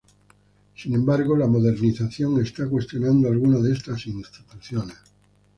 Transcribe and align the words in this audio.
Sin 0.75 0.95
embargo, 0.95 1.35
la 1.37 1.45
modernización 1.45 2.41
está 2.41 2.67
cuestionando 2.67 3.27
algunas 3.27 3.61
de 3.61 3.73
estas 3.73 4.07
instituciones. 4.07 4.97